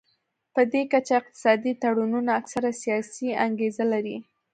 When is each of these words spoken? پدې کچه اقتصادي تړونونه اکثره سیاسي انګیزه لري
پدې 0.53 0.81
کچه 0.91 1.13
اقتصادي 1.21 1.71
تړونونه 1.81 2.31
اکثره 2.39 2.71
سیاسي 2.81 3.29
انګیزه 3.45 3.85
لري 3.93 4.17